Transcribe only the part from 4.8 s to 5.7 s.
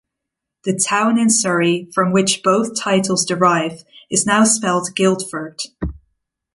"Guildford".